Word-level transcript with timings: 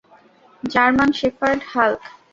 German 0.63 1.09
shepherd, 1.19 1.61
Hulk! 1.71 2.01